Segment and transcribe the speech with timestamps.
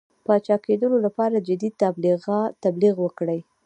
[0.25, 1.69] پاچاکېدلو لپاره جدي
[2.63, 3.39] تبلیغ وکړي.